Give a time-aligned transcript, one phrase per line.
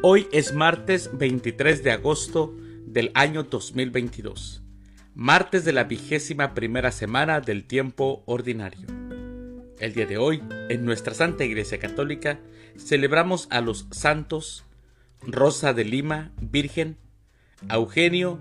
[0.00, 2.54] Hoy es martes 23 de agosto
[2.86, 4.62] del año 2022,
[5.16, 8.86] martes de la vigésima primera semana del tiempo ordinario.
[9.80, 12.38] El día de hoy, en nuestra Santa Iglesia Católica,
[12.76, 14.64] celebramos a los santos
[15.22, 16.96] Rosa de Lima, Virgen,
[17.68, 18.38] a Eugenio,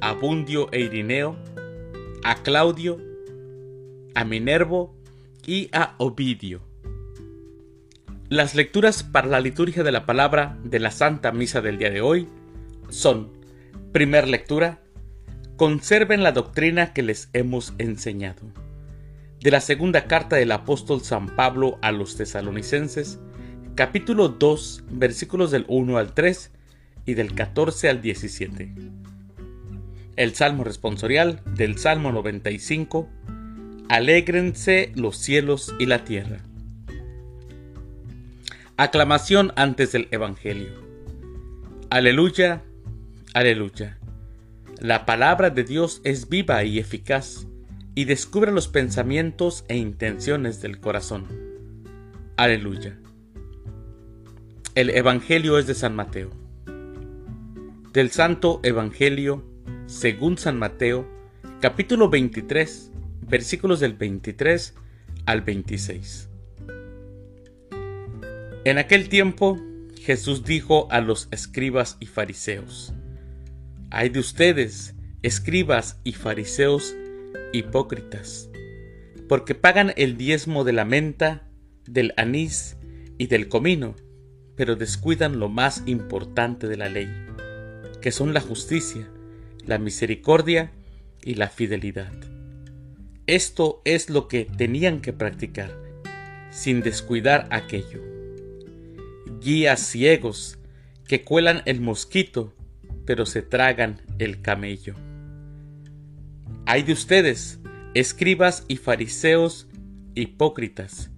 [0.00, 1.36] a Bundio e Irineo,
[2.22, 3.00] a Claudio,
[4.14, 4.96] a Minervo
[5.44, 6.62] y a Ovidio.
[8.28, 12.00] Las lecturas para la liturgia de la palabra de la Santa Misa del día de
[12.00, 12.26] hoy
[12.88, 13.30] son,
[13.92, 14.80] primer lectura,
[15.56, 18.42] conserven la doctrina que les hemos enseñado.
[19.40, 23.20] De la segunda carta del apóstol San Pablo a los tesalonicenses,
[23.76, 26.50] capítulo 2, versículos del 1 al 3
[27.04, 28.74] y del 14 al 17.
[30.16, 33.08] El Salmo responsorial del Salmo 95,
[33.88, 36.40] Alégrense los cielos y la tierra.
[38.78, 40.68] Aclamación antes del Evangelio.
[41.88, 42.62] Aleluya,
[43.32, 43.96] aleluya.
[44.78, 47.46] La palabra de Dios es viva y eficaz
[47.94, 51.24] y descubre los pensamientos e intenciones del corazón.
[52.36, 52.98] Aleluya.
[54.74, 56.28] El Evangelio es de San Mateo.
[57.94, 59.42] Del Santo Evangelio,
[59.86, 61.08] según San Mateo,
[61.62, 64.74] capítulo 23, versículos del 23
[65.24, 66.28] al 26.
[68.66, 69.60] En aquel tiempo
[70.02, 72.92] Jesús dijo a los escribas y fariseos,
[73.92, 76.96] Hay de ustedes, escribas y fariseos
[77.52, 78.50] hipócritas,
[79.28, 81.46] porque pagan el diezmo de la menta,
[81.86, 82.76] del anís
[83.18, 83.94] y del comino,
[84.56, 87.08] pero descuidan lo más importante de la ley,
[88.00, 89.08] que son la justicia,
[89.64, 90.72] la misericordia
[91.22, 92.12] y la fidelidad.
[93.28, 95.70] Esto es lo que tenían que practicar,
[96.50, 98.15] sin descuidar aquello
[99.46, 100.58] guías ciegos
[101.06, 102.52] que cuelan el mosquito,
[103.04, 104.96] pero se tragan el camello.
[106.66, 107.60] Hay de ustedes,
[107.94, 109.68] escribas y fariseos
[110.16, 111.12] hipócritas,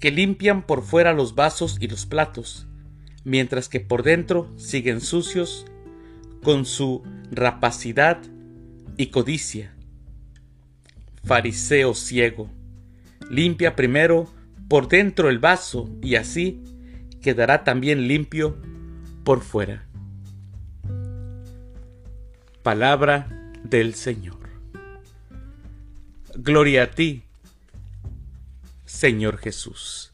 [0.00, 2.66] que limpian por fuera los vasos y los platos,
[3.24, 5.66] mientras que por dentro siguen sucios
[6.42, 8.22] con su rapacidad
[8.96, 9.74] y codicia.
[11.24, 12.48] Fariseo ciego,
[13.28, 14.32] limpia primero
[14.66, 16.62] por dentro el vaso y así
[17.24, 18.54] quedará también limpio
[19.24, 19.86] por fuera.
[22.62, 24.36] Palabra del Señor.
[26.36, 27.22] Gloria a ti,
[28.84, 30.12] Señor Jesús.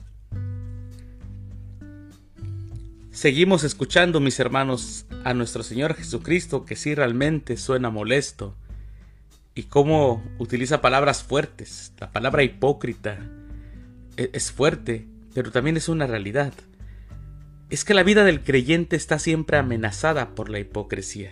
[3.10, 8.54] Seguimos escuchando, mis hermanos, a nuestro Señor Jesucristo, que sí realmente suena molesto,
[9.56, 11.92] y cómo utiliza palabras fuertes.
[11.98, 13.18] La palabra hipócrita
[14.16, 16.52] e-, es fuerte, pero también es una realidad
[17.70, 21.30] es que la vida del creyente está siempre amenazada por la hipocresía.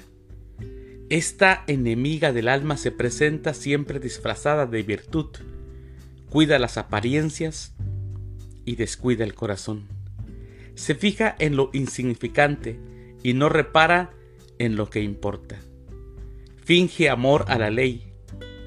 [1.10, 5.26] Esta enemiga del alma se presenta siempre disfrazada de virtud,
[6.30, 7.74] cuida las apariencias
[8.64, 9.88] y descuida el corazón.
[10.76, 12.78] Se fija en lo insignificante
[13.24, 14.12] y no repara
[14.58, 15.58] en lo que importa.
[16.64, 18.12] Finge amor a la ley,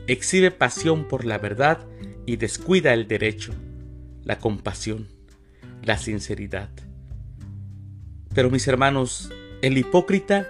[0.08, 1.88] exhibe pasión por la verdad
[2.26, 3.54] y descuida el derecho,
[4.26, 5.08] la compasión,
[5.84, 6.70] la sinceridad.
[8.34, 9.32] Pero mis hermanos,
[9.62, 10.48] el hipócrita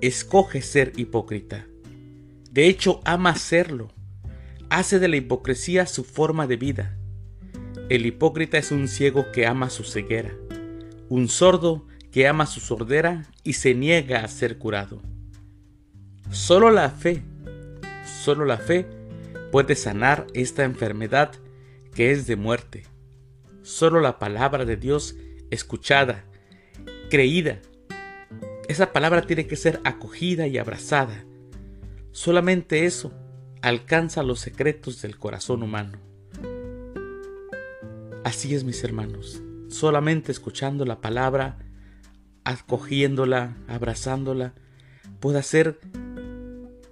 [0.00, 1.66] escoge ser hipócrita.
[2.50, 3.92] De hecho, ama serlo.
[4.70, 6.96] Hace de la hipocresía su forma de vida.
[7.90, 10.32] El hipócrita es un ciego que ama su ceguera,
[11.10, 15.02] un sordo que ama su sordera y se niega a ser curado.
[16.30, 17.22] Solo la fe,
[18.04, 18.86] solo la fe
[19.52, 21.32] puede sanar esta enfermedad
[21.94, 22.84] que es de muerte.
[23.62, 25.16] Solo la palabra de Dios
[25.50, 26.24] escuchada
[27.10, 27.60] creída.
[28.68, 31.24] Esa palabra tiene que ser acogida y abrazada.
[32.12, 33.12] Solamente eso
[33.62, 35.98] alcanza los secretos del corazón humano.
[38.24, 39.42] Así es, mis hermanos.
[39.68, 41.58] Solamente escuchando la palabra,
[42.44, 44.54] acogiéndola, abrazándola,
[45.20, 45.78] puede hacer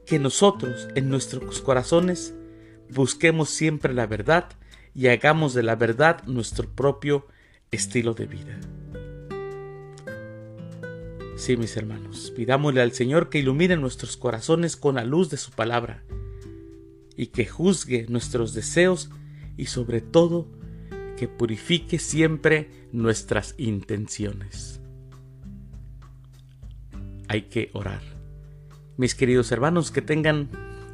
[0.06, 2.34] que nosotros en nuestros corazones
[2.90, 4.50] busquemos siempre la verdad
[4.94, 7.26] y hagamos de la verdad nuestro propio
[7.70, 8.58] estilo de vida.
[11.42, 15.50] Sí, mis hermanos, pidámosle al Señor que ilumine nuestros corazones con la luz de su
[15.50, 16.04] palabra
[17.16, 19.10] y que juzgue nuestros deseos
[19.56, 20.46] y sobre todo
[21.16, 24.80] que purifique siempre nuestras intenciones.
[27.26, 28.02] Hay que orar.
[28.96, 30.48] Mis queridos hermanos, que tengan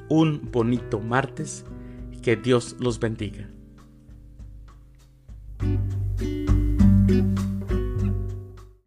[0.08, 1.66] un bonito martes
[2.10, 3.50] y que Dios los bendiga.